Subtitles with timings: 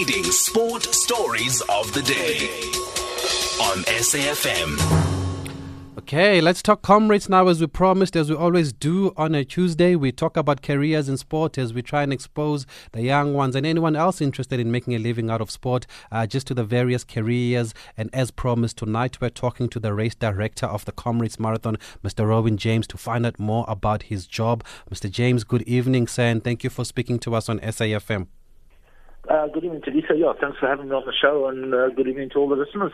[0.00, 2.48] Leading sport stories of the day
[3.60, 4.78] on SAFM.
[5.98, 9.96] Okay, let's talk comrades now, as we promised, as we always do on a Tuesday.
[9.96, 13.66] We talk about careers in sport as we try and expose the young ones and
[13.66, 17.04] anyone else interested in making a living out of sport uh, just to the various
[17.04, 17.74] careers.
[17.94, 22.26] And as promised, tonight we're talking to the race director of the Comrades Marathon, Mr.
[22.26, 24.64] Rowyn James, to find out more about his job.
[24.90, 25.10] Mr.
[25.10, 28.28] James, good evening, sir, and thank you for speaking to us on SAFM.
[29.30, 30.16] Uh, good evening to Lisa.
[30.16, 32.56] Yeah, thanks for having me on the show, and uh, good evening to all the
[32.56, 32.90] listeners.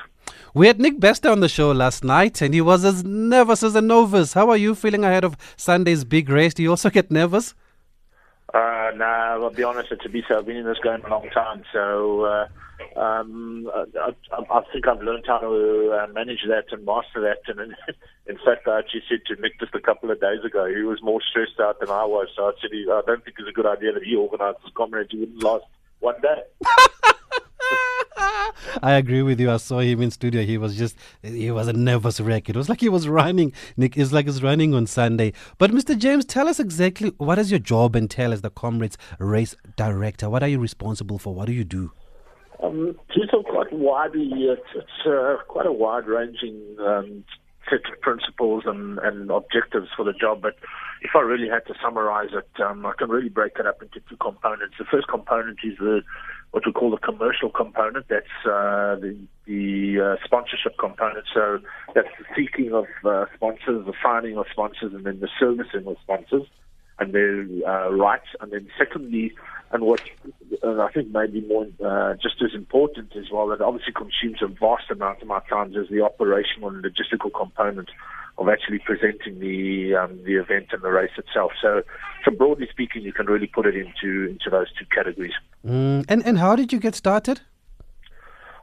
[0.53, 3.75] We had Nick Bester on the show last night, and he was as nervous as
[3.75, 4.35] a novice.
[4.35, 6.53] How are you feeling ahead of Sunday's big race?
[6.53, 7.55] Do you also get nervous?
[8.53, 12.27] Uh, nah, I'll be honest, so, I've been in this game a long time, so
[12.27, 17.23] uh, um, I, I, I think I've learned how to uh, manage that and master
[17.23, 17.41] that.
[17.47, 17.77] And in,
[18.27, 21.03] in fact, I actually said to Nick just a couple of days ago, he was
[21.03, 22.29] more stressed out than I was.
[22.37, 25.07] So I said, I don't think it's a good idea that he organised this comrade.
[25.11, 25.65] He wouldn't last
[26.01, 26.43] one day.
[28.83, 29.51] I agree with you.
[29.51, 30.43] I saw him in studio.
[30.43, 32.49] He was just, he was a nervous wreck.
[32.49, 33.53] It was like he was running.
[33.77, 35.33] Nick is like he's running on Sunday.
[35.59, 35.97] But Mr.
[35.97, 40.31] James, tell us exactly what is your job and tell as the Comrades race director?
[40.31, 41.35] What are you responsible for?
[41.35, 41.93] What do you do?
[42.63, 47.25] Um, it's quite wide, it's, it's uh, quite a wide-ranging um,
[47.69, 50.43] set of principles and, and objectives for the job.
[50.43, 50.57] But
[51.03, 54.01] if I really had to summarize it, um, I can really break it up into
[54.09, 54.77] two components.
[54.79, 56.03] The first component is the
[56.53, 58.07] what we call the commercial component.
[58.09, 61.27] That's uh, the, the uh, sponsorship component.
[61.35, 61.59] So
[61.95, 65.97] that's the seeking of uh, sponsors, the finding of sponsors, and then the servicing of
[66.03, 66.47] sponsors
[66.99, 68.29] and their uh, rights.
[68.41, 69.33] And then secondly,
[69.73, 70.01] and what
[70.63, 74.43] uh, I think may be more uh, just as important as well, that obviously consumes
[74.43, 77.89] a vast amount of my time is the operational and logistical component
[78.39, 81.53] of actually presenting the um, the event and the race itself.
[81.61, 81.83] So,
[82.25, 85.33] so broadly speaking, you can really put it into into those two categories.
[85.67, 87.41] Mm, and and how did you get started?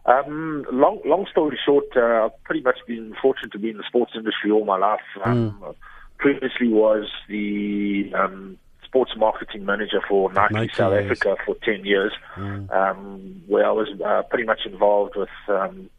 [0.06, 3.84] Um, long long story short, uh, I've pretty much been fortunate to be in the
[3.88, 5.00] sports industry all my life.
[5.24, 5.76] Um, mm.
[6.18, 10.94] Previously, was the um, sports marketing manager for Nike, Nike South.
[10.94, 12.72] Africa for ten years, mm.
[12.72, 15.90] um, where I was uh, pretty much involved with um,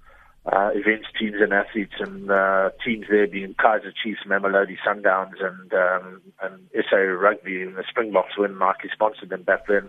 [0.47, 5.73] uh, events, teams, and athletes, and uh, teams there being Kaizer Chiefs, Mamelodi Sundowns, and
[5.73, 9.89] um, and SA Rugby and the Springboks when Nike sponsored them back then.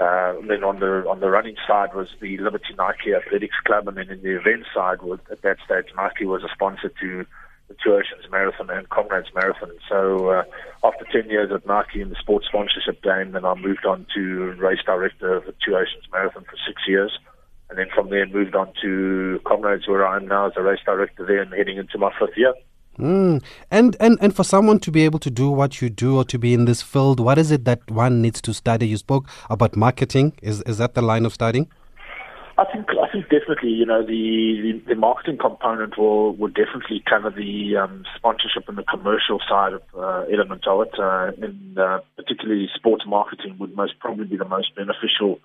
[0.00, 3.86] Uh, and then on the on the running side was the Liberty Nike Athletics Club,
[3.88, 7.26] and then in the event side was at that stage Nike was a sponsor to
[7.84, 9.70] Two Oceans Marathon and Comrades Marathon.
[9.88, 10.44] So uh,
[10.84, 14.52] after 10 years at Nike in the sports sponsorship game, then I moved on to
[14.58, 17.18] race director of the Two Oceans Marathon for six years.
[17.70, 20.80] And then from there moved on to Comrades where I am now as a race
[20.84, 22.54] director there and heading into my fifth year.
[22.98, 23.42] Mm.
[23.70, 26.38] And, and and for someone to be able to do what you do or to
[26.38, 28.86] be in this field, what is it that one needs to study?
[28.86, 30.34] You spoke about marketing.
[30.42, 31.68] Is is that the line of studying?
[32.58, 37.02] I think I think definitely you know the, the, the marketing component will will definitely
[37.08, 41.78] cover the um, sponsorship and the commercial side of uh, element of it, uh, and
[41.78, 45.40] uh, particularly sports marketing would most probably be the most beneficial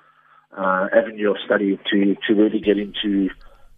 [0.58, 3.30] uh, avenue of study to to really get into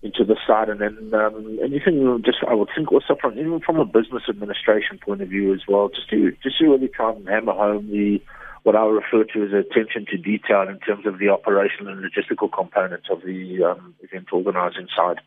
[0.01, 3.79] into the side, and then um, anything just I would think also from even from
[3.79, 7.27] a business administration point of view as well, just to just to really try and
[7.27, 8.21] hammer home the
[8.69, 12.53] what I refer to as attention to detail in terms of the operational and logistical
[12.53, 15.17] components of the um, event organising side.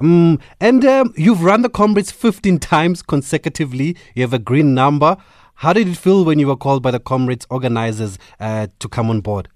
[0.00, 3.98] Um, and um, you've run the comrades 15 times consecutively.
[4.14, 5.18] You have a green number.
[5.56, 9.10] How did it feel when you were called by the comrades organizers uh, to come
[9.10, 9.48] on board?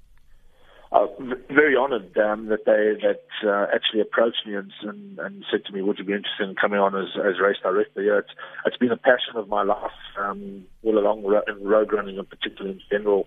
[0.93, 1.07] uh,
[1.61, 5.73] very honoured um, that they that uh, actually approached me and, and, and said to
[5.73, 8.35] me, "Would you be interested in coming on as, as race director?" Yeah, it's
[8.65, 12.77] it's been a passion of my life um, all along in road running, and particularly
[12.77, 13.27] in general,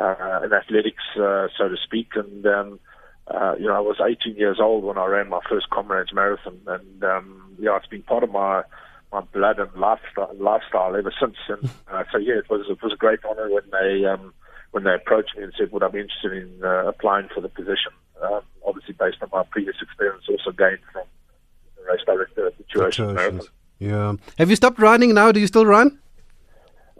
[0.00, 2.08] uh, in athletics, uh, so to speak.
[2.14, 2.80] And um,
[3.28, 6.58] uh, you know, I was 18 years old when I ran my first Comrades Marathon,
[6.66, 8.62] and um, yeah, it's been part of my
[9.12, 11.36] my blood and lifestyle, lifestyle ever since.
[11.48, 14.32] And uh, so yeah, it was it was a great honour when they um,
[14.76, 17.48] when they approached me and said, would I be interested in uh, applying for the
[17.48, 17.92] position?
[18.22, 21.04] Um, obviously, based on my previous experience, also gained from
[21.78, 24.12] the race director at the Oceans Yeah.
[24.36, 25.32] Have you stopped running now?
[25.32, 25.98] Do you still run?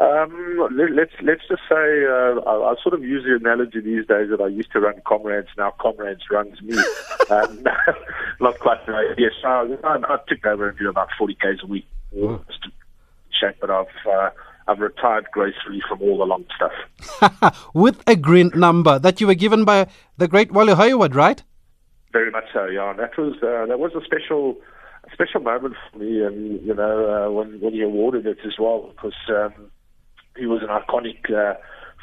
[0.00, 3.80] Um, let, us let's, let's just say uh, I, I, sort of use the analogy
[3.80, 5.48] these days that I used to run comrades.
[5.58, 6.78] Now comrades runs me.
[7.30, 7.62] um,
[8.40, 9.14] not quite right.
[9.18, 11.86] Yes, I, I, I took over and do about forty k's a week.
[12.14, 12.70] Just to
[13.38, 14.30] check, but I've uh,
[14.68, 17.70] I've retired gracefully from all the long stuff.
[17.74, 19.86] With a green number that you were given by
[20.16, 21.42] the great Wally Hayward, right?
[22.12, 22.90] Very much so, yeah.
[22.90, 24.56] And that was uh, that was a special
[25.06, 28.54] a special moment for me, and you know uh, when when he awarded it as
[28.58, 29.70] well, because um,
[30.36, 31.54] he was an iconic uh,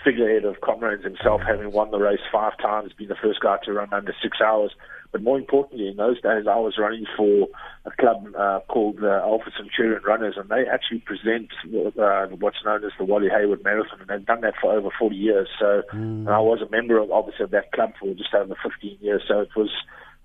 [0.03, 3.73] figurehead of comrades himself, having won the race five times, being the first guy to
[3.73, 4.71] run under six hours.
[5.13, 7.47] But more importantly, in those days, I was running for
[7.85, 12.83] a club uh, called uh, Alpha Centurion Runners, and they actually present uh, what's known
[12.83, 15.47] as the Wally Hayward Marathon, and they've done that for over 40 years.
[15.59, 16.27] So mm.
[16.27, 19.21] I was a member of obviously of that club for just over 15 years.
[19.27, 19.69] So it was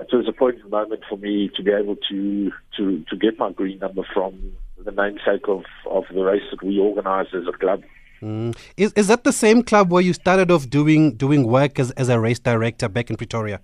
[0.00, 3.38] it was a point in moment for me to be able to to to get
[3.38, 4.52] my green number from
[4.82, 7.82] the namesake of of the race that we organised as a club.
[8.22, 8.56] Mm.
[8.78, 12.08] Is is that the same club where you started off doing doing work as as
[12.08, 13.60] a race director back in Pretoria?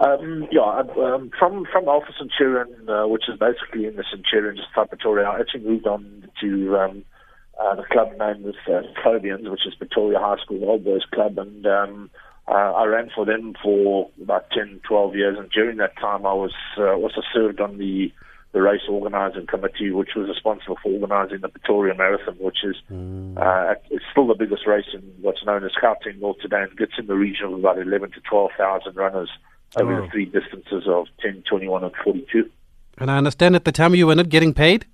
[0.00, 4.68] Um, yeah, um, from from Alpha Centurion, uh, which is basically in the Centurion, just
[4.74, 7.04] outside Pretoria, I actually moved on to um,
[7.60, 11.66] uh, the club named as uh, which is Pretoria High School Old Boys Club, and
[11.66, 12.10] um,
[12.48, 16.32] uh, I ran for them for about 10, 12 years, and during that time, I
[16.32, 18.10] was uh, also served on the
[18.52, 23.36] the race organising committee, which was responsible for organising the Pretoria Marathon, which is mm.
[23.36, 26.68] uh, it's still the biggest race in what's known as Gauteng North Sudan.
[26.72, 29.30] It gets in the region of about 11 to 12,000 runners
[29.76, 30.02] over oh.
[30.02, 32.50] the three distances of 10, 21, and 42.
[32.98, 34.86] And I understand at the time you were not getting paid?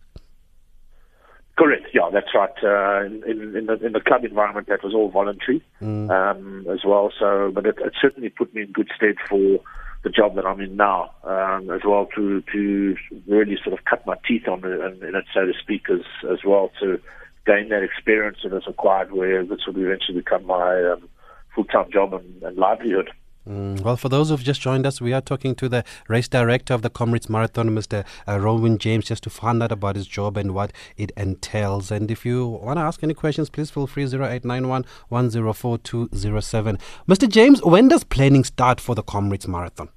[1.56, 1.87] Correct.
[1.94, 2.50] Yeah, that's right.
[2.62, 6.11] Uh, in, in, the, in the club environment, that was all voluntary mm.
[6.11, 7.11] um, as well.
[7.19, 9.61] So, but it, it, certainly put me in good stead for
[10.05, 12.96] the job that I'm in now, um, as well to to
[13.26, 16.02] really sort of cut my teeth on it, and, and it, so to speak, as
[16.31, 17.00] as well to
[17.46, 21.08] gain that experience that is required, where this will eventually become my um,
[21.55, 23.11] full time job and, and livelihood.
[23.48, 26.75] Mm, well, for those who've just joined us, we are talking to the race director
[26.75, 28.04] of the Comrades Marathon, Mr.
[28.26, 31.93] Uh, Rowyn James, just to find out about his job and what it entails.
[31.93, 36.78] And if you want to ask any questions, please feel free 0891 104207.
[37.08, 37.28] Mr.
[37.28, 39.90] James, when does planning start for the Comrades Marathon?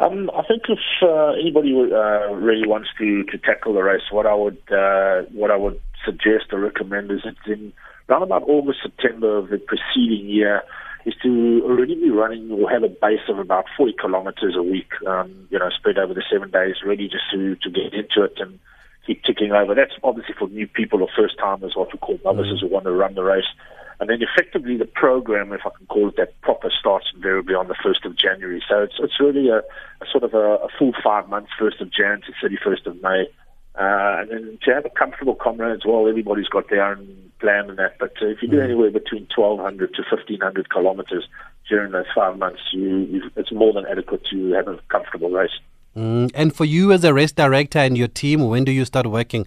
[0.00, 4.26] Um, I think if uh, anybody uh, really wants to, to tackle the race, what
[4.26, 7.72] I would uh, what I would suggest or recommend is it's in
[8.08, 10.62] around about August September of the preceding year
[11.06, 14.90] is to already be running or have a base of about 40 kilometers a week,
[15.06, 18.34] um, you know, spread over the seven days, ready just to, to get into it
[18.38, 18.58] and
[19.06, 19.72] keep ticking over.
[19.72, 22.66] That's obviously for new people or first timers, what we call novices mm-hmm.
[22.66, 23.46] who want to run the race.
[24.00, 27.68] And then effectively the program, if I can call it that, proper starts invariably on
[27.68, 28.62] the 1st of January.
[28.68, 31.92] So it's, it's really a, a sort of a, a full five months, 1st of
[31.92, 33.26] Jan to 31st of May.
[33.78, 37.78] Uh, and then to have a comfortable comrade as well, everybody's got their own and
[37.78, 37.98] that.
[37.98, 38.64] But uh, if you do mm.
[38.64, 41.26] anywhere between 1,200 to 1,500 kilometers
[41.68, 45.50] during those five months, you, it's more than adequate to have a comfortable race.
[45.96, 46.30] Mm.
[46.34, 49.46] And for you as a race director and your team, when do you start working?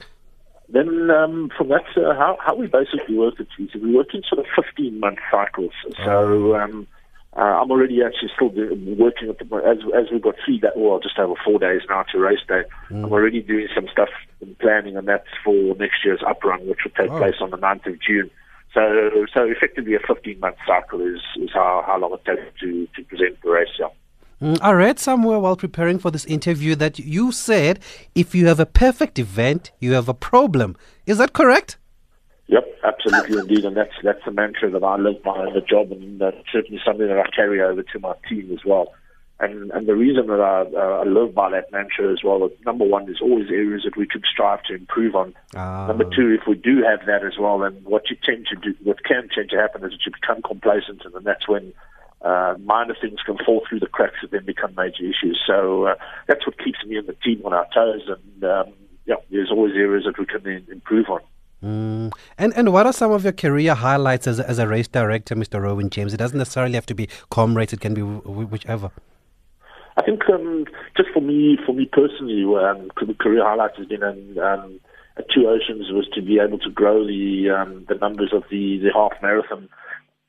[0.72, 4.13] Then um, from that, uh, how, how we basically work at it is we work
[4.13, 5.72] in sort of 15 month cycles.
[6.04, 6.56] So oh.
[6.56, 6.88] um,
[7.37, 10.75] uh, I'm already actually still do, working at the, as as we've got three that
[10.75, 12.63] well, just over four days now to race day.
[12.89, 13.05] Mm.
[13.05, 14.09] I'm already doing some stuff
[14.41, 17.17] and planning, and that's for next year's up run, which will take oh.
[17.17, 18.31] place on the 9th of June.
[18.73, 22.87] So, so effectively, a 15 month cycle is, is how, how long it takes to,
[22.95, 23.69] to present the race.
[23.79, 23.87] Yeah.
[24.41, 27.79] Mm, I read somewhere while preparing for this interview that you said
[28.15, 30.77] if you have a perfect event, you have a problem.
[31.05, 31.77] Is that correct?
[32.50, 35.92] Yep, absolutely indeed, and that's that's a mantra that I live by in the job,
[35.92, 38.92] and that's certainly something that I carry over to my team as well.
[39.40, 42.86] And and the reason that I, uh, I live by that mantra as well, number
[42.86, 45.36] one, there's always areas that we could strive to improve on.
[45.56, 45.86] Ah.
[45.86, 48.75] Number two, if we do have that as well, then what you tend to do,
[48.84, 51.72] what can tend to happen is that you become complacent, and then that's when
[52.24, 55.39] uh, minor things can fall through the cracks and then become major issues.
[55.46, 55.96] So uh,
[56.27, 58.74] that's what keeps me and the team on our toes, and um,
[59.06, 61.22] yeah, there's always areas that we can improve on.
[61.63, 62.12] Mm.
[62.38, 65.36] And and what are some of your career highlights as a, as a race director,
[65.36, 65.62] Mr.
[65.62, 66.13] Rowyn James?
[66.13, 68.92] It doesn't necessarily have to be comrades; it can be w- whichever.
[69.98, 74.38] I think um, just for me, for me personally, um, career highlights has been um,
[74.39, 74.80] um,
[75.18, 78.78] at Two Oceans was to be able to grow the um, the numbers of the
[78.78, 79.68] the half marathon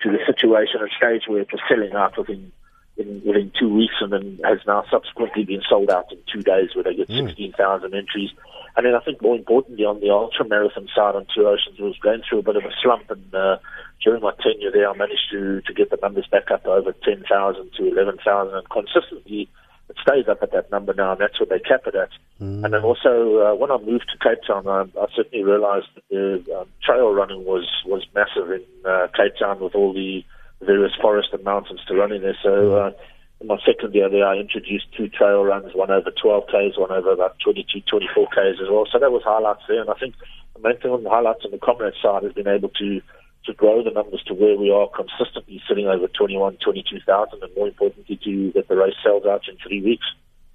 [0.02, 2.50] to the situation at stage where it was selling out within
[2.96, 6.74] in, within two weeks, and then has now subsequently been sold out in two days,
[6.74, 7.28] where they get mm.
[7.28, 8.30] 16,000 entries.
[8.76, 11.98] And then I think more importantly on the ultra marathon side on Two Oceans was
[11.98, 13.58] going through a bit of a slump, and uh,
[14.04, 16.92] during my tenure there, I managed to to get the numbers back up to over
[17.04, 19.48] 10,000 to 11,000, and consistently
[19.90, 22.10] it stays up at that number now, and that's what they cap it at.
[22.40, 22.64] Mm.
[22.64, 26.04] And then also, uh, when I moved to Cape Town, I, I certainly realized that
[26.08, 30.24] the um, trail running was was massive in uh, Cape Town with all the
[30.62, 32.36] various forests and mountains to run in there.
[32.42, 32.90] So uh,
[33.40, 36.92] in my second year there, I introduced two trail runs, one over 12 k's, one
[36.92, 38.86] over about 22, 24 k's as well.
[38.90, 40.14] So that was highlights there, and I think
[40.54, 43.00] the main thing on the highlights on the comrade side has been able to
[43.46, 47.68] to grow the numbers to where we are consistently sitting over 21, 22,000, and more
[47.68, 50.04] importantly, to get the race sells out in three weeks.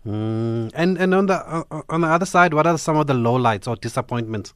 [0.05, 0.71] Mm.
[0.75, 3.67] And and on the uh, on the other side, what are some of the lowlights
[3.67, 4.53] or disappointments?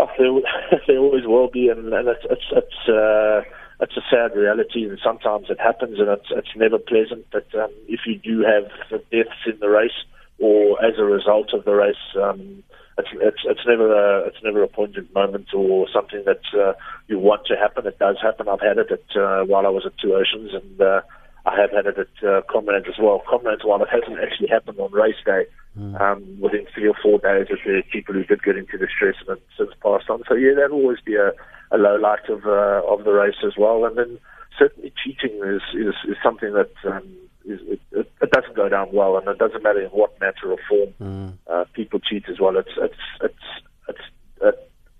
[0.00, 3.42] Oh, there, there always will be, and, and it's it's it's, uh,
[3.82, 7.26] it's a sad reality, and sometimes it happens, and it's it's never pleasant.
[7.32, 8.70] But um, if you do have
[9.10, 9.98] deaths in the race,
[10.38, 12.62] or as a result of the race, um,
[12.96, 16.74] it's it's it's never a it's never a poignant moment or something that uh,
[17.08, 17.86] you want to happen.
[17.86, 18.48] It does happen.
[18.48, 21.00] I've had it at, uh, while I was at Two Oceans, and uh,
[21.44, 23.22] I have had it at uh, Comrades as well.
[23.28, 25.46] Comrades, while it hasn't actually happened on race day,
[25.76, 26.00] mm.
[26.00, 29.30] um, within three or four days, there are people who did get into distress and
[29.30, 30.22] have since passed on.
[30.28, 31.32] So yeah, that'll always be a,
[31.72, 33.84] a low light of uh, of the race as well.
[33.84, 34.18] And then
[34.58, 37.08] certainly cheating is is, is something that um,
[37.44, 40.58] is, it, it, doesn't go down well, and it doesn't matter in what matter or
[40.68, 41.32] form mm.
[41.50, 42.56] uh, people cheat as well.
[42.56, 43.34] It's it's it's
[43.88, 44.00] it's
[44.44, 44.52] uh,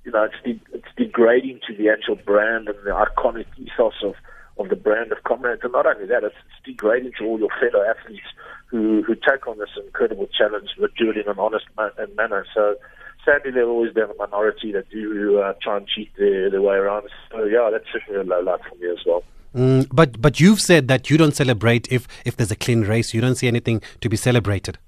[0.04, 4.14] you know it's de- it's degrading to the actual brand and the iconic ethos of
[4.58, 5.62] of the brand of Comrades.
[5.62, 8.26] And not only that, it's, it's degrading to all your fellow athletes
[8.66, 12.44] who, who take on this incredible challenge but do it in an honest ma- manner.
[12.54, 12.76] So
[13.24, 16.76] sadly, will always be a minority that do uh, try and cheat their, their way
[16.76, 17.08] around.
[17.30, 19.22] So yeah, that's certainly a low light for me as well.
[19.54, 23.12] Mm, but but you've said that you don't celebrate if, if there's a clean race.
[23.12, 24.78] You don't see anything to be celebrated.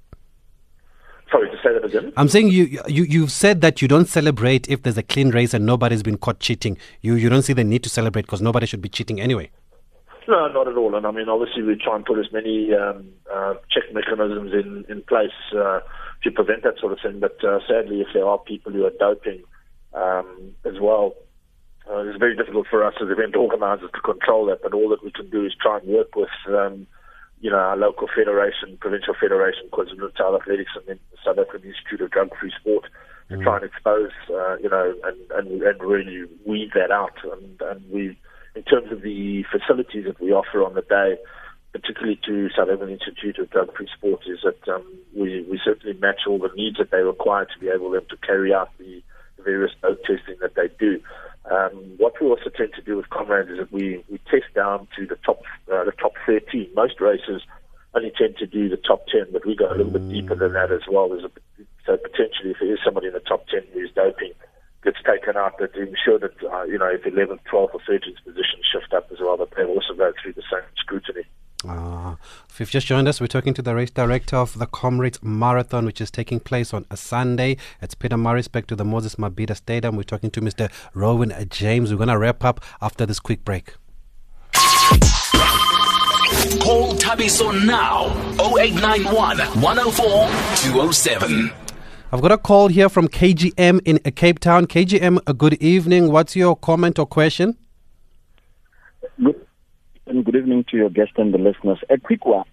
[1.30, 2.12] Sorry, to say that again.
[2.16, 5.52] I'm saying you you you've said that you don't celebrate if there's a clean race
[5.52, 6.78] and nobody's been caught cheating.
[7.02, 9.50] You you don't see the need to celebrate because nobody should be cheating anyway.
[10.26, 10.94] No, not at all.
[10.94, 14.86] And I mean, obviously, we try and put as many um, uh, check mechanisms in
[14.88, 15.80] in place uh,
[16.24, 17.20] to prevent that sort of thing.
[17.20, 19.42] But uh, sadly, if there are people who are doping
[19.92, 21.14] um, as well,
[21.88, 24.62] uh, it's very difficult for us as event organisers to control that.
[24.62, 26.34] But all that we can do is try and work with.
[26.48, 26.86] Um,
[27.40, 32.00] you know, our local federation, provincial federation, KwaZulu-Natal Athletics, and then the South African Institute
[32.00, 32.84] of Drug-Free Sport,
[33.28, 33.42] to mm.
[33.42, 37.18] try and expose, uh, you know, and, and, and really weed that out.
[37.22, 38.16] And, and we,
[38.54, 41.18] in terms of the facilities that we offer on the day,
[41.74, 46.20] particularly to South African Institute of Drug-Free Sport, is that um, we, we certainly match
[46.26, 49.02] all the needs that they require to be able them to carry out the,
[49.44, 51.00] various dose testing that they do.
[51.50, 54.88] Um, what we also tend to do with comrades is that we, we test down
[54.96, 56.70] to the top uh, the top 13.
[56.74, 57.42] Most races
[57.94, 60.54] only tend to do the top 10, but we go a little bit deeper than
[60.54, 61.12] that as well.
[61.12, 61.20] A,
[61.84, 64.32] so potentially, if there is somebody in the top 10 who's doping,
[64.82, 68.60] gets taken out, that ensure that uh, you know if 11th, 12th, or 13th position
[68.64, 71.24] shift up as well, that they also go through the same scrutiny.
[71.66, 72.16] Uh,
[72.50, 75.86] if you've just joined us, we're talking to the race director of the Comrades Marathon,
[75.86, 77.56] which is taking place on a Sunday.
[77.80, 79.96] It's Pietermaritzburg to the Moses Mabhida Stadium.
[79.96, 80.70] We're talking to Mr.
[80.94, 81.90] Rowyn James.
[81.90, 83.74] We're going to wrap up after this quick break.
[86.60, 90.06] Call Thabiso now 0891 104
[90.56, 91.52] 207.
[92.12, 94.66] I've got a call here from KGM in Cape Town.
[94.66, 96.12] KGM, a good evening.
[96.12, 97.56] What's your comment or question?
[100.34, 101.78] Good evening to your guest and the listeners.
[101.90, 102.44] A quick one.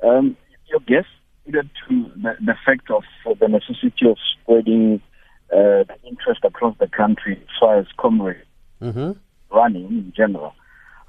[0.00, 0.36] Um,
[0.68, 1.08] your guest
[1.44, 3.02] alluded to the, the fact of
[3.40, 5.00] the necessity of spreading
[5.52, 8.44] uh, the interest across the country as far as comrade
[8.80, 9.10] mm-hmm.
[9.52, 10.54] running in general.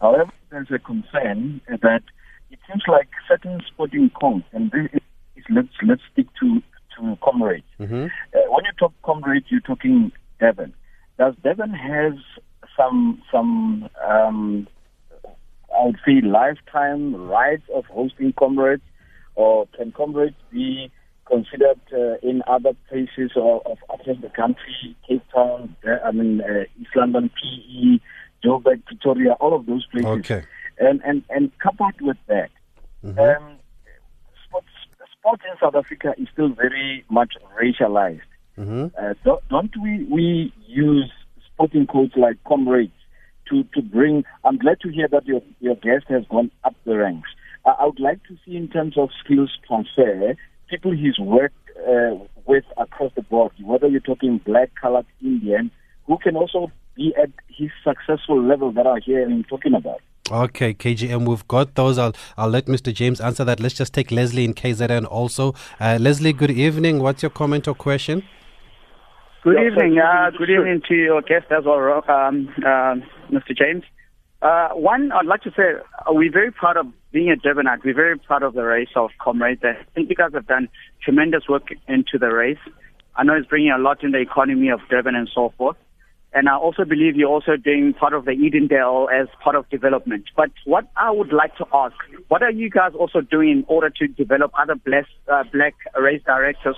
[0.01, 2.01] However, there's a concern that
[2.50, 6.63] it seems like certain sporting codes, and this is, let's let's stick to
[6.97, 7.67] to comrades.
[7.79, 8.05] Mm-hmm.
[8.05, 10.74] Uh, when you talk comrades, you're talking Durban.
[11.19, 12.13] Does Durban has
[12.75, 14.67] some some um,
[15.77, 18.81] I would say, lifetime rights of hosting comrades,
[19.36, 20.91] or can comrades be
[21.25, 26.41] considered uh, in other places of, of across the country, Cape Town, uh, I mean,
[26.41, 28.00] uh, East London, PE,
[28.43, 30.07] Joburg, Pretoria, all of those places.
[30.07, 30.43] Okay.
[30.79, 32.50] And, and, and coupled with that,
[33.03, 33.19] mm-hmm.
[33.19, 33.57] um,
[34.46, 34.67] sports,
[35.19, 38.22] sports in South Africa is still very much racialized.
[38.57, 38.88] Mm-hmm.
[38.98, 41.12] Uh, don't, don't we, we use
[41.53, 42.91] sporting codes like comrades
[43.50, 44.24] to, to bring.
[44.44, 47.30] I'm glad to hear that your, your guest has gone up the ranks.
[47.66, 50.36] I, I would like to see, in terms of skills transfer,
[50.70, 51.56] people he's worked
[51.88, 55.72] uh, with across the board, whether you're talking black, colored, Indian,
[56.06, 60.01] who can also be at his successful level that I hear him talking about.
[60.30, 61.98] Okay, KGM, we've got those.
[61.98, 62.94] I'll I'll let Mr.
[62.94, 63.62] James answer that.
[63.62, 65.54] Let's just take Leslie in KZN also.
[65.80, 67.00] Uh, Leslie, good evening.
[67.00, 68.24] What's your comment or question?
[69.44, 69.98] Good evening.
[70.00, 72.96] Uh, good evening to your guest as well, um, uh,
[73.31, 73.55] Mr.
[73.57, 73.84] James.
[74.41, 75.63] Uh, one, I'd like to say
[76.00, 77.84] uh, we're very proud of being a Durbanite.
[77.84, 79.62] We're very proud of the race of comrades.
[79.63, 80.69] I think you guys have done
[81.03, 82.60] tremendous work into the race.
[83.15, 85.77] I know it's bringing a lot in the economy of Durban and so forth.
[86.34, 90.25] And I also believe you're also doing part of the Edendale as part of development.
[90.36, 91.96] But what I would like to ask,
[92.27, 96.22] what are you guys also doing in order to develop other blessed, uh, black race
[96.25, 96.75] directors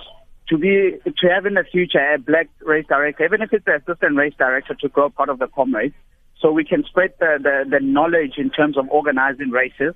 [0.48, 3.76] to be to have in the future a black race director, even if it's the
[3.76, 5.94] assistant race director, to grow part of the comrades,
[6.40, 9.94] so we can spread the, the, the knowledge in terms of organizing races.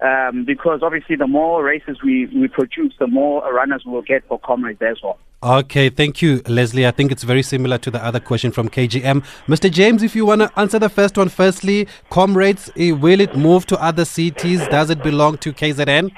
[0.00, 4.38] Um, because obviously, the more races we, we produce, the more runners we'll get for
[4.40, 5.18] comrades as well.
[5.44, 6.86] Okay, thank you, Leslie.
[6.86, 9.24] I think it's very similar to the other question from KGM.
[9.46, 9.70] Mr.
[9.70, 13.66] James, if you want to answer the first one firstly, comrades, eh, will it move
[13.66, 14.66] to other cities?
[14.68, 16.10] Does it belong to KZN?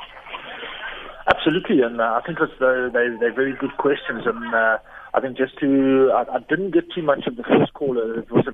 [1.26, 4.24] Absolutely, and uh, I think it's, uh, they, they're very good questions.
[4.26, 4.78] And uh,
[5.14, 8.18] I think just to, I, I, didn't get too much of the first caller.
[8.18, 8.52] It was a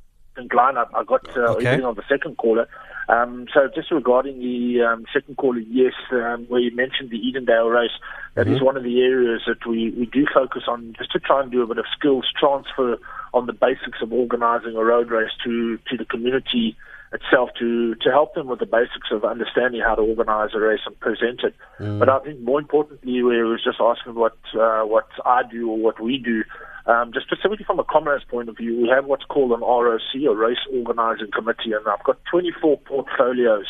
[0.52, 1.80] line I, I got uh, okay.
[1.82, 2.68] on the second caller.
[3.08, 7.72] Um, so just regarding the um, second caller, yes, um, where you mentioned the Edendale
[7.72, 7.90] race,
[8.34, 8.54] that mm-hmm.
[8.54, 11.50] is one of the areas that we, we do focus on just to try and
[11.50, 12.98] do a bit of skills transfer
[13.34, 16.76] on the basics of organising a road race to, to the community
[17.12, 20.80] itself to, to help them with the basics of understanding how to organise a race
[20.86, 21.54] and present it.
[21.80, 21.98] Mm.
[21.98, 25.78] But I think more importantly, we was just asking what uh, what I do or
[25.78, 26.44] what we do.
[26.90, 30.00] Um, just specifically from a commerce point of view, we have what's called an ROC,
[30.14, 33.66] a race organising committee, and I've got 24 portfolios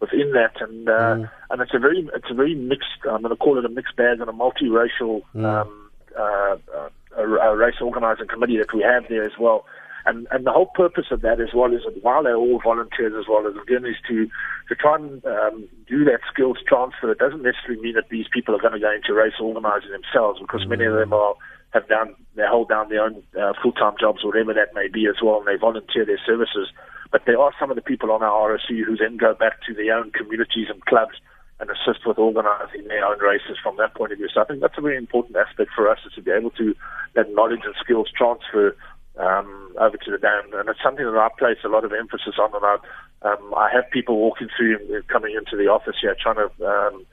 [0.00, 1.30] within that, and uh, mm.
[1.50, 3.04] and it's a very it's a very mixed.
[3.04, 5.44] I'm going to call it a mixed bag and a multiracial mm.
[5.44, 6.88] um, uh, uh,
[7.18, 9.66] a, a race organising committee that we have there as well.
[10.04, 13.12] And, and the whole purpose of that as well is that while they're all volunteers
[13.16, 14.26] as well as again is to,
[14.68, 17.12] to try and um, do that skills transfer.
[17.12, 20.40] It doesn't necessarily mean that these people are going to go into race organising themselves
[20.40, 21.36] because many of them are
[21.72, 25.06] have done they hold down their own uh, full time jobs, whatever that may be
[25.06, 26.68] as well, and they volunteer their services.
[27.10, 29.74] But there are some of the people on our ROC who then go back to
[29.74, 31.20] their own communities and clubs
[31.60, 34.28] and assist with organising their own races from that point of view.
[34.32, 36.74] So I think that's a very important aspect for us is to be able to
[37.14, 38.74] that knowledge and skills transfer
[39.18, 42.34] um, over to the dam, and it's something that I place a lot of emphasis
[42.40, 42.50] on.
[42.54, 42.76] And I,
[43.28, 47.06] um, I have people walking through, coming into the office here, trying to um,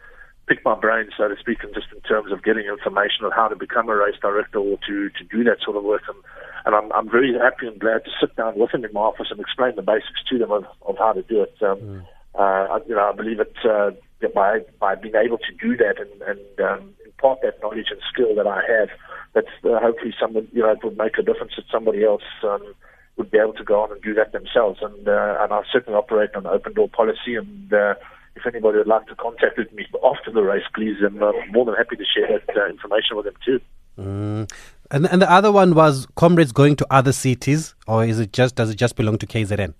[0.49, 3.47] pick my brain, so to speak, and just in terms of getting information on how
[3.47, 6.01] to become a race director or to to do that sort of work.
[6.07, 6.17] And,
[6.65, 9.27] and I'm I'm very happy and glad to sit down with them in my office
[9.31, 11.55] and explain the basics to them of, of how to do it.
[11.61, 12.05] Um, mm.
[12.35, 13.91] uh, I, you know, I believe it uh,
[14.33, 18.35] by by being able to do that and, and um, impart that knowledge and skill
[18.35, 18.89] that I have
[19.33, 22.73] that's uh, hopefully someone you know it would make a difference that somebody else um,
[23.19, 24.79] would be able to go on and do that themselves.
[24.81, 27.35] And uh, and I certainly operate on an open door policy.
[27.35, 27.93] And uh,
[28.39, 31.65] if anybody would like to contact with me after the race, please, I'm uh, more
[31.65, 33.59] than happy to share that uh, information with them too.
[33.97, 34.51] Mm.
[34.91, 38.55] And and the other one was comrades going to other cities, or is it just
[38.55, 39.73] does it just belong to KZN?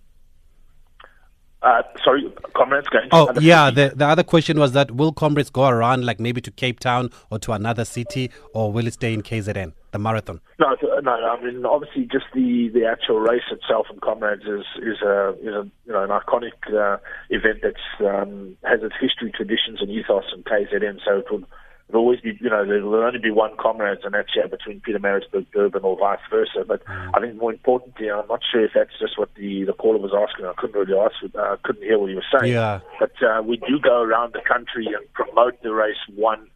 [1.61, 2.23] Uh, sorry,
[2.55, 3.09] comrades going.
[3.11, 3.69] Oh, yeah.
[3.69, 7.09] The the other question was that will comrades go around, like maybe to Cape Town
[7.29, 10.39] or to another city, or will it stay in KZN, the marathon?
[10.57, 11.11] No, no.
[11.11, 15.53] I mean, obviously, just the, the actual race itself and comrades is is a is
[15.53, 16.97] a you know an iconic uh,
[17.29, 20.99] event that's um, has its history, traditions, and ethos in KZN.
[21.05, 21.45] So it would
[21.89, 24.79] There'll always be, you know, there will only be one comrades and that's yeah between
[24.81, 26.63] Pietermaritzburg, Durban, or vice versa.
[26.67, 27.11] But mm.
[27.15, 30.13] I think more importantly, I'm not sure if that's just what the the caller was
[30.13, 30.45] asking.
[30.45, 32.53] I couldn't really ask, uh, couldn't hear what he was saying.
[32.53, 32.81] Yeah.
[32.99, 36.47] But uh, we do go around the country and promote the race one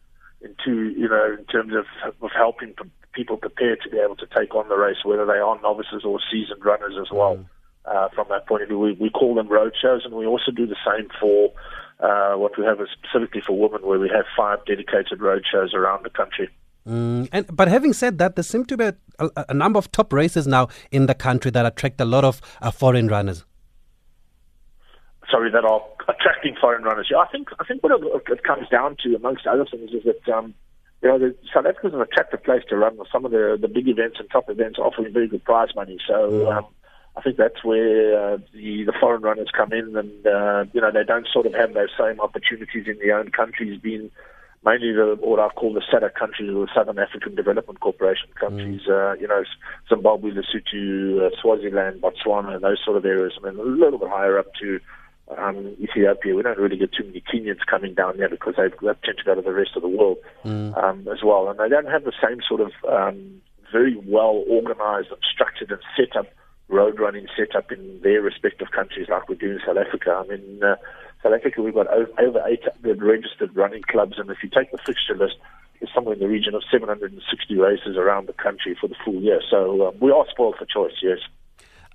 [0.42, 1.86] and two, you know, in terms of
[2.22, 2.74] of helping
[3.12, 6.20] people prepare to be able to take on the race, whether they are novices or
[6.30, 7.36] seasoned runners as well.
[7.36, 7.46] Mm.
[7.86, 10.50] Uh, from that point of view, we, we call them road shows, and we also
[10.50, 11.52] do the same for
[12.00, 15.74] uh, what we have is specifically for women, where we have five dedicated road shows
[15.74, 16.48] around the country.
[16.86, 19.90] Mm, and but having said that, there seem to be a, a, a, number of
[19.90, 23.44] top races now in the country that attract a lot of uh, foreign runners.
[25.30, 27.08] Sorry, that are attracting foreign runners.
[27.10, 30.34] Yeah, I think I think what it, comes down to, amongst other things, is that
[30.34, 30.52] um,
[31.02, 32.98] you know the, South Africa is an attractive place to run.
[33.10, 35.98] Some of the the big events and top events offering very good prize money.
[36.06, 36.30] So.
[36.30, 36.58] Mm.
[36.58, 36.66] Um,
[37.16, 40.90] I think that's where uh, the the foreign runners come in, and uh, you know
[40.90, 43.80] they don't sort of have those same opportunities in their own countries.
[43.80, 44.10] Being
[44.64, 48.82] mainly the what I call the SADC countries, or the Southern African Development Corporation countries.
[48.88, 49.12] Mm.
[49.12, 49.44] Uh, you know,
[49.88, 53.34] Zimbabwe, Lesotho, uh, Swaziland, Botswana, and those sort of areas.
[53.40, 54.80] I mean, a little bit higher up to
[55.38, 56.34] um, Ethiopia.
[56.34, 59.24] We don't really get too many Kenyans coming down there because they, they tend to
[59.24, 60.76] go to the rest of the world mm.
[60.82, 63.40] um, as well, and they don't have the same sort of um,
[63.72, 66.26] very well organized and structured and set up
[66.68, 70.22] road running set up in their respective countries like we do in South Africa.
[70.24, 70.76] I mean, uh,
[71.22, 75.16] South Africa, we've got over 800 registered running clubs, and if you take the fixture
[75.16, 75.36] list,
[75.80, 79.40] it's somewhere in the region of 760 races around the country for the full year.
[79.50, 81.18] So um, we are spoiled for choice, yes.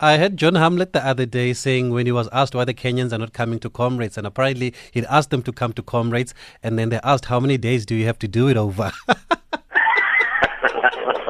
[0.01, 3.11] I heard John Hamlet the other day saying when he was asked why the Kenyans
[3.11, 6.79] are not coming to Comrades, and apparently he'd asked them to come to Comrades, and
[6.79, 8.91] then they asked how many days do you have to do it over?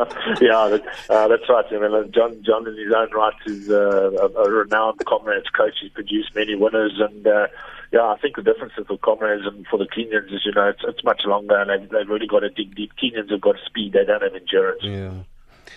[0.42, 1.66] yeah, that, uh, that's right.
[1.72, 5.76] I mean, John, John in his own right is uh, a, a renowned comrades coach.
[5.82, 7.48] He's produced many winners, and uh,
[7.92, 10.82] yeah, I think the difference for comrades and for the Kenyans is, you know, it's,
[10.88, 12.92] it's much longer, and they've, they've really got to dig deep.
[13.02, 14.82] Kenyans have got speed; they don't have endurance.
[14.84, 15.12] Yeah.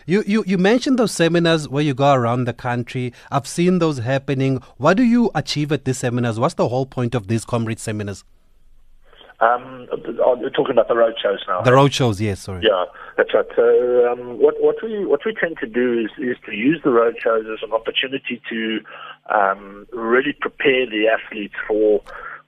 [0.06, 3.12] You, you, you mentioned those seminars where you go around the country.
[3.30, 4.56] I've seen those happening.
[4.76, 6.40] What do you achieve at these seminars?
[6.40, 8.24] What's the whole point of these comrade seminars?
[9.42, 9.88] Um,
[10.40, 11.62] you're talking about the road shows now.
[11.62, 12.62] The road shows, yes, sorry.
[12.62, 12.84] Yeah,
[13.16, 13.44] that's right.
[13.56, 16.90] So um, what what we what we tend to do is is to use the
[16.90, 18.80] road shows as an opportunity to
[19.34, 22.00] um, really prepare the athletes for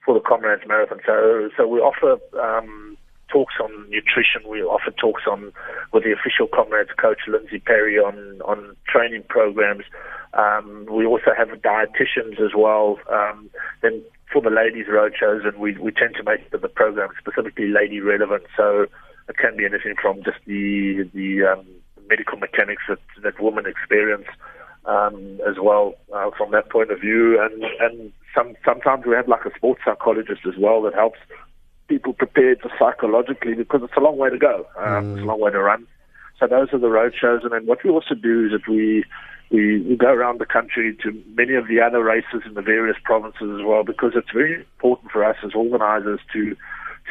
[0.05, 0.99] for the Comrades Marathon.
[1.05, 4.47] So so we offer um, talks on nutrition.
[4.47, 5.51] We offer talks on
[5.91, 9.83] with the official Comrades coach Lindsey Parry on on training programs.
[10.33, 12.99] Um, we also have dietitians as well.
[13.11, 13.49] Um,
[13.81, 17.09] then for the ladies' road shows, and we we tend to make the, the program
[17.19, 18.43] specifically lady relevant.
[18.55, 18.87] So
[19.29, 21.65] it can be anything from just the the um,
[22.09, 24.27] medical mechanics that that women experience.
[24.87, 29.27] Um, as well uh, from that point of view, and and some sometimes we have
[29.27, 31.17] like a sports psychologist as well that helps
[31.87, 34.67] people prepared psychologically because it's a long way to go.
[34.77, 35.13] Um, mm.
[35.13, 35.87] It's a long way to run.
[36.39, 39.05] So those are the road shows, and then what we also do is that we
[39.49, 43.59] we, go around the country to many of the other races in the various provinces
[43.59, 46.55] as well, because it's very important for us as organisers to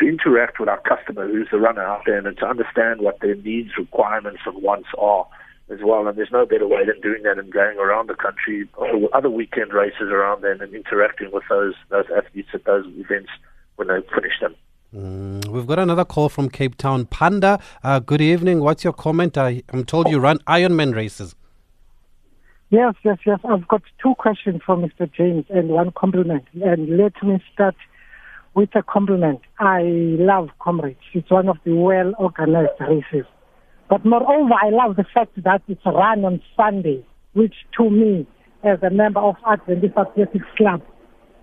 [0.01, 3.37] to interact with our customer, who's the runner out there, and to understand what their
[3.37, 5.25] needs, requirements, and wants are
[5.71, 6.09] as well.
[6.09, 8.69] And there's no better way than doing that and going around the country,
[9.13, 13.31] other weekend races around there, and interacting with those those athletes at those events
[13.77, 14.55] when they finish them.
[14.95, 17.07] Mm, we've got another call from Cape Town.
[17.07, 18.61] Panda, uh, good evening.
[18.61, 19.37] What's your comment?
[19.37, 21.35] I, I'm told you run Ironman races.
[22.71, 23.39] Yes, yes, yes.
[23.45, 25.11] I've got two questions for Mr.
[25.13, 26.45] James and one compliment.
[26.63, 27.77] And let me start
[28.55, 29.41] with a compliment.
[29.59, 30.99] I love Comrades.
[31.13, 33.27] It's one of the well organized races.
[33.89, 38.27] But moreover, I love the fact that it's run on Sunday, which to me,
[38.65, 40.81] as a member of Adventist Athletics Club,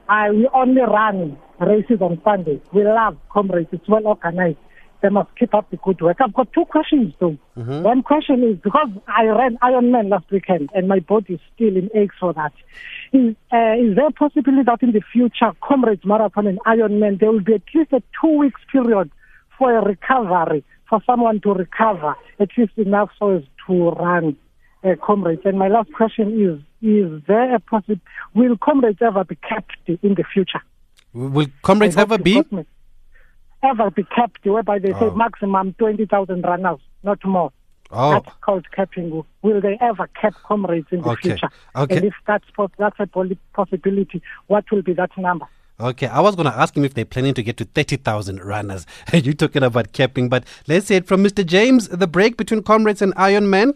[0.09, 2.59] I we only run races on Sunday.
[2.73, 3.69] We love Comrades.
[3.71, 4.57] It's well organized
[5.01, 6.17] they must keep up the good work.
[6.19, 7.37] I've got two questions though.
[7.57, 7.83] Mm-hmm.
[7.83, 11.89] One question is because I ran Ironman last weekend and my body is still in
[11.95, 12.53] aches for that.
[13.13, 17.31] Is, uh, is there a possibility that in the future, Comrades Marathon and Ironman, there
[17.31, 19.11] will be at least a two weeks period
[19.57, 24.37] for a recovery, for someone to recover, at least enough so as to run
[24.83, 25.41] uh, Comrades?
[25.45, 28.01] And my last question is, is there a possibility,
[28.33, 30.61] will Comrades ever be kept in the future?
[31.13, 32.43] Will Comrades ever be?
[33.63, 34.99] Ever be capped, whereby they oh.
[34.99, 37.51] say maximum 20,000 runners, not more.
[37.91, 38.11] Oh.
[38.11, 39.23] That's called capping.
[39.41, 41.29] Will they ever cap comrades in the okay.
[41.29, 41.49] future?
[41.75, 41.97] Okay.
[41.97, 42.45] And if that's,
[42.77, 43.07] that's a
[43.53, 45.45] possibility, what will be that number?
[45.79, 48.85] Okay, I was going to ask him if they're planning to get to 30,000 runners.
[49.11, 51.43] Are You're talking about capping, but let's say it from Mr.
[51.45, 53.73] James, the break between comrades and Iron Man.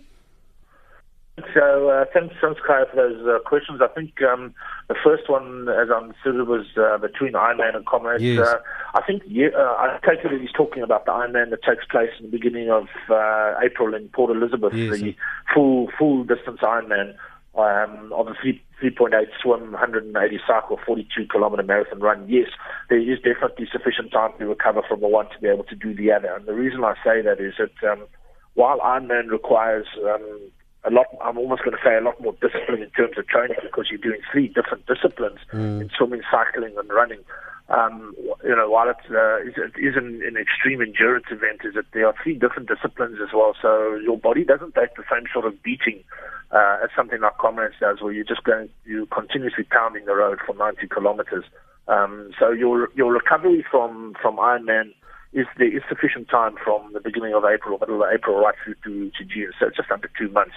[1.53, 3.81] So uh, thanks, thanks, Kaya, for those uh, questions.
[3.81, 4.53] I think um,
[4.87, 8.23] the first one, as I understood it, was uh, between Ironman and Comrades.
[8.23, 8.47] Yes.
[8.47, 8.59] Uh,
[8.93, 11.83] I think yeah, uh, I take it that he's talking about the Ironman that takes
[11.91, 14.97] place in the beginning of uh, April in Port Elizabeth, yes.
[15.01, 15.13] the
[15.53, 17.15] full full distance Ironman
[17.57, 22.25] um, of the 3.8 swim, 180 cycle, 42 kilometer marathon run.
[22.29, 22.47] Yes,
[22.89, 25.93] there is definitely sufficient time to recover from the one to be able to do
[25.93, 26.33] the other.
[26.33, 28.05] And the reason I say that is that um,
[28.53, 30.39] while Ironman requires um,
[30.85, 31.07] a lot.
[31.21, 33.97] I'm almost going to say a lot more discipline in terms of training because you're
[33.99, 35.81] doing three different disciplines mm.
[35.81, 37.19] in swimming, cycling, and running.
[37.67, 41.73] Um, you know, while it uh, is, it is an, an extreme endurance event, is
[41.73, 43.55] that there are three different disciplines as well.
[43.59, 46.03] So your body doesn't take the same sort of beating
[46.51, 50.37] uh, as something like Comrades does, where you're just going, you continuously pounding the road
[50.45, 51.43] for 90 kilometers.
[51.87, 54.93] Um, so your your recovery from from Ironman
[55.33, 58.75] is there is sufficient time from the beginning of April, middle of April, right through
[58.85, 59.51] to, to June.
[59.59, 60.55] So it's just under two months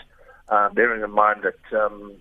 [0.50, 2.14] uh, bearing in mind that um,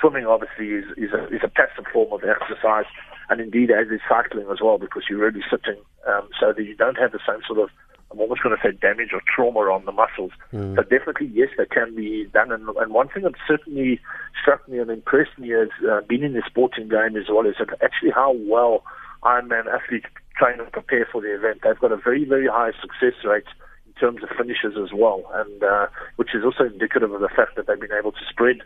[0.00, 2.86] swimming obviously is, is, a, is a passive form of exercise,
[3.30, 6.76] and indeed as is cycling as well, because you're really sitting, um, so that you
[6.76, 7.68] don't have the same sort of
[8.12, 10.32] I'm almost going to say damage or trauma on the muscles.
[10.52, 10.76] Mm.
[10.76, 12.52] So definitely, yes, they can be done.
[12.52, 14.00] And, and one thing that certainly
[14.40, 17.56] struck me and impressed me as uh, being in the sporting game as well is
[17.58, 18.84] that actually how well
[19.22, 21.60] Ironman athletes train and prepare for the event.
[21.64, 23.48] They've got a very, very high success rate
[24.02, 25.86] terms of finishes as well, and uh,
[26.16, 28.58] which is also indicative of the fact that they've been able to spread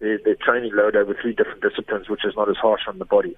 [0.00, 3.04] their, their training load over three different disciplines, which is not as harsh on the
[3.04, 3.36] body.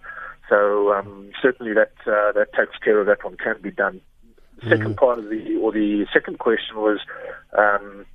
[0.49, 4.01] So um, certainly that uh, that takes care of that one can be done.
[4.63, 4.97] The second mm.
[4.97, 7.01] part of the or the second question was
[7.57, 8.07] um,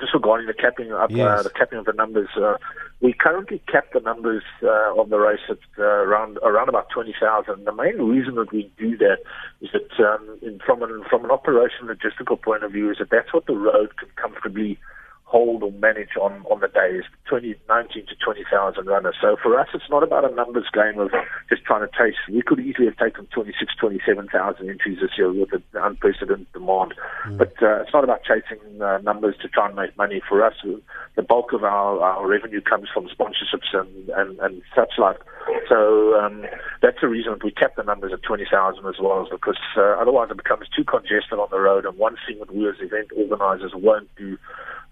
[0.00, 1.40] just regarding the capping up, uh, yes.
[1.40, 2.56] uh, the capping of the numbers, uh,
[3.00, 7.14] we currently cap the numbers uh, of the race at uh, around around about twenty
[7.20, 7.64] thousand.
[7.64, 9.18] The main reason that we do that
[9.60, 13.10] is that um, in, from an from an operational logistical point of view, is that
[13.10, 14.78] that's what the road can comfortably
[15.34, 19.16] hold or manage on, on the day is 20, 19 to 20,000 runners.
[19.20, 21.10] So for us, it's not about a numbers game of
[21.50, 22.14] just trying to chase.
[22.30, 26.94] We could easily have taken 26, 27,000 entries this year with the unprecedented demand.
[27.26, 27.38] Mm.
[27.38, 30.22] But uh, it's not about chasing uh, numbers to try and make money.
[30.28, 30.54] For us,
[31.16, 35.18] the bulk of our, our revenue comes from sponsorships and, and, and such like
[35.68, 36.46] So um,
[36.80, 40.28] that's the reason we kept the numbers at 20,000 as well, is because uh, otherwise
[40.30, 41.86] it becomes too congested on the road.
[41.86, 44.38] And one thing that we as event organisers won't do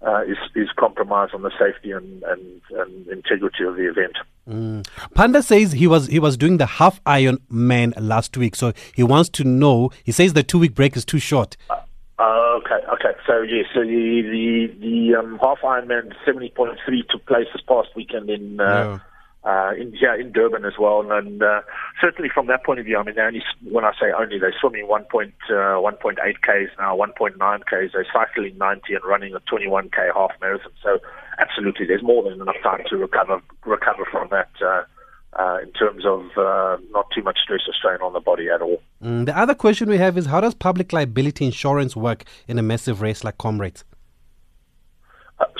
[0.05, 4.17] uh, is, is compromise on the safety and, and, and integrity of the event.
[4.47, 4.85] Mm.
[5.13, 9.01] Panda says he was he was doing the half iron man last week, so he
[9.01, 9.89] wants to know.
[10.03, 11.55] He says the two week break is too short.
[11.69, 11.75] Uh,
[12.19, 13.17] uh, okay, okay.
[13.25, 17.61] So yes, so the the the um, half Ironman seventy point three took place this
[17.67, 18.59] past weekend in.
[18.59, 18.99] Uh, yeah
[19.45, 21.61] uh, in yeah, in Durban as well, and uh,
[21.99, 24.55] certainly from that point of view, I mean, they only when I say only, they're
[24.59, 27.91] swimming 1.1.8 uh, k's now, 1.9 k's.
[27.93, 30.71] They're cycling 90 and running a 21k half marathon.
[30.81, 30.99] So
[31.39, 34.49] absolutely, there's more than enough time to recover recover from that.
[34.61, 34.83] Uh,
[35.39, 38.61] uh, in terms of uh, not too much stress or strain on the body at
[38.61, 38.81] all.
[39.03, 42.61] Mm, the other question we have is how does public liability insurance work in a
[42.61, 43.83] massive race like Comrades?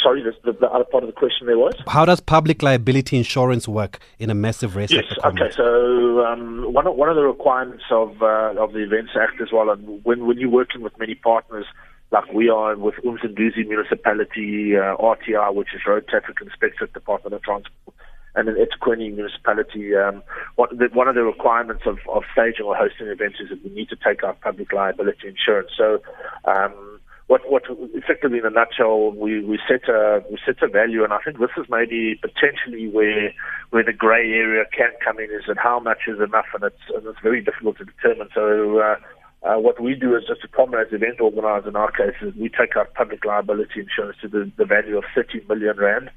[0.04, 1.74] Sorry, the, the, the, other part of the question there was?
[1.88, 4.92] How does public liability insurance work in a massive race?
[4.92, 5.50] Yes, okay.
[5.56, 9.52] So um, one of, one of the requirements of uh, of the Events Act as
[9.52, 11.66] well, and when when you're working with many partners
[12.14, 17.42] like we are with Umsunduzi Municipality, uh, RTI, which is Road Traffic Inspectorate Department of
[17.42, 17.96] Transport,
[18.36, 20.24] and an eThekwini municipality, um,
[20.56, 23.72] what, the, one of the requirements of, of staging or hosting events is that we
[23.72, 25.72] need to take out public liability insurance.
[25.76, 26.02] So
[26.46, 31.04] um, what what effectively in a nutshell we, we set a we set a value
[31.04, 33.34] and I think this is maybe potentially where
[33.70, 36.84] where the grey area can come in is that how much is enough and it's
[36.96, 38.30] and it's very difficult to determine.
[38.34, 38.96] So uh,
[39.44, 42.50] uh, what we do is just a Comrades event organizer in our case is we
[42.50, 46.10] take our public liability insurance to the, the value of 30 million rand.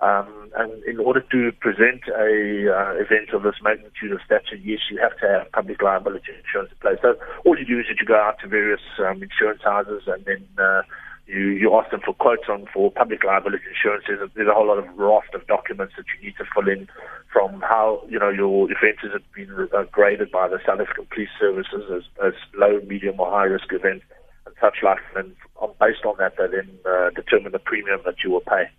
[0.00, 4.78] Um, and in order to present a uh, event of this magnitude of stature, yes,
[4.90, 6.98] you have to have public liability insurance in place.
[7.02, 10.24] So all you do is that you go out to various um, insurance houses and
[10.24, 10.82] then uh,
[11.26, 14.04] you, you ask them for quotes on for public liability insurance.
[14.06, 16.68] There's a, there's a whole lot of raft of documents that you need to fill
[16.68, 16.88] in
[17.32, 21.28] from how you know your offences have been uh, graded by the South African Police
[21.38, 24.06] Services as, as low, medium, or high risk events
[24.46, 25.02] and such like.
[25.16, 25.34] And
[25.78, 28.70] based on that, they then uh, determine the premium that you will pay.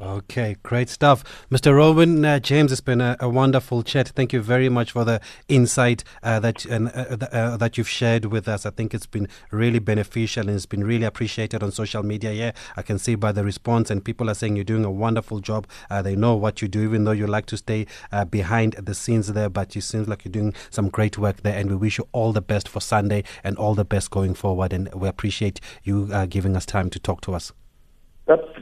[0.00, 1.24] Okay, great stuff.
[1.50, 1.74] Mr.
[1.74, 4.10] Rowyn uh, James, it's been a, a, wonderful chat.
[4.10, 8.46] Thank you very much for the insight uh, that uh, uh, that you've shared with
[8.46, 8.64] us.
[8.64, 12.30] I think it's been really beneficial and it's been really appreciated on social media.
[12.30, 15.40] Yeah, I can see by the response, and people are saying you're doing a wonderful
[15.40, 15.66] job.
[15.90, 18.94] Uh, they know what you do, even though you like to stay uh, behind the
[18.94, 21.58] scenes there, but it seems like you're doing some great work there.
[21.58, 24.72] And we wish you all the best for Sunday and all the best going forward.
[24.72, 27.52] And we appreciate you giving us time to talk to us.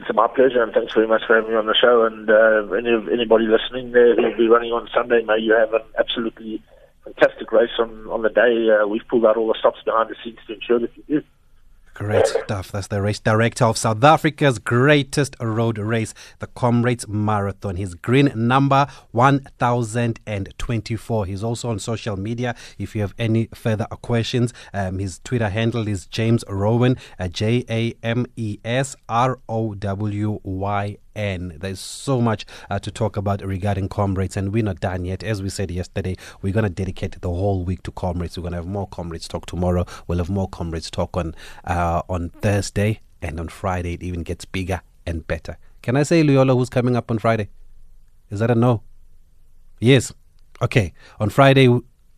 [0.07, 2.03] It's my pleasure, and thanks very much for having me on the show.
[2.07, 5.81] And uh, any anybody listening there who'll be running on Sunday, may you have an
[5.99, 6.63] absolutely
[7.03, 8.71] fantastic race on on the day.
[8.71, 11.23] Uh, we've pulled out all the stops behind the scenes to ensure that you do.
[11.97, 12.71] Great stuff.
[12.71, 17.75] That's the race director of South Africa's greatest road race, the Comrades Marathon.
[17.75, 21.25] His green number 1024.
[21.25, 22.53] He's also on social media.
[22.77, 27.65] If you have any further questions, um, his Twitter handle is James Rowyn, uh, J
[27.67, 31.57] A M E S R O W Y N.
[31.59, 35.23] There's so much uh, to talk about regarding comrades, and we're not done yet.
[35.23, 38.37] As we said yesterday, we're going to dedicate the whole week to comrades.
[38.37, 39.85] We're going to have more comrades talk tomorrow.
[40.07, 44.45] We'll have more comrades talk on uh, on Thursday, and on Friday it even gets
[44.45, 45.57] bigger and better.
[45.81, 47.49] Can I say Loyola who's coming up on Friday?
[48.29, 48.83] Is that a no?
[49.79, 50.13] Yes.
[50.61, 50.93] Okay.
[51.19, 51.67] On Friday,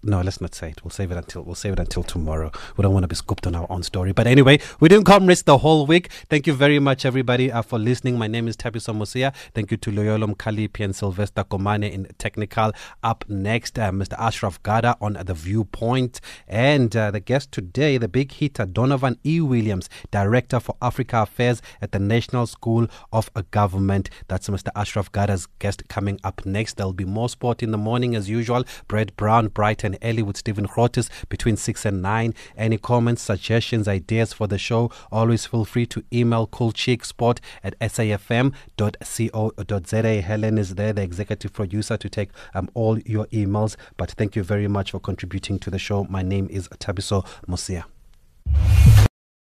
[0.01, 0.83] no, let's not say it.
[0.83, 2.51] We'll save it until we'll save it until tomorrow.
[2.77, 4.13] We don't want to be scooped on our own story.
[4.13, 6.09] But anyway, we didn't come rest the whole week.
[6.29, 8.17] Thank you very much, everybody, uh, for listening.
[8.17, 9.33] My name is Thabiso Mosia.
[9.53, 12.71] Thank you to Loyolom Kalipi and Sylvester Komane in technical.
[13.03, 14.13] Up next, uh, Mr.
[14.17, 19.41] Ashraf Garda on the Viewpoint, and uh, the guest today, the big hitter Donovan E.
[19.41, 24.09] Williams, Director for Africa Affairs at the National School of Government.
[24.29, 24.69] That's Mr.
[24.75, 26.77] Ashraf Garda's guest coming up next.
[26.77, 28.63] There'll be more sport in the morning as usual.
[28.87, 32.33] Brett Brown, Brighton and early with Stephen Grootes between 6 and 9.
[32.57, 38.51] Any comments, suggestions, ideas for the show, always feel free to email coolcheeksport at safm.co.za.
[40.21, 43.75] Helen is there, the executive producer, to take um, all your emails.
[43.97, 46.05] But thank you very much for contributing to the show.
[46.05, 47.85] My name is Thabiso Mosia.